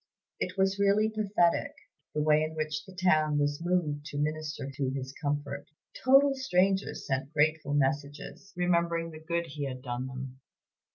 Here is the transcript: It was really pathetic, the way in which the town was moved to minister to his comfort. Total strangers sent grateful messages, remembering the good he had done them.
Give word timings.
It 0.39 0.57
was 0.57 0.79
really 0.79 1.09
pathetic, 1.09 1.75
the 2.15 2.23
way 2.23 2.41
in 2.41 2.55
which 2.55 2.85
the 2.85 2.95
town 2.95 3.37
was 3.37 3.61
moved 3.63 4.03
to 4.07 4.17
minister 4.17 4.67
to 4.71 4.89
his 4.89 5.13
comfort. 5.21 5.67
Total 6.03 6.33
strangers 6.33 7.05
sent 7.05 7.31
grateful 7.31 7.75
messages, 7.75 8.51
remembering 8.55 9.11
the 9.11 9.19
good 9.23 9.45
he 9.45 9.65
had 9.65 9.83
done 9.83 10.07
them. 10.07 10.39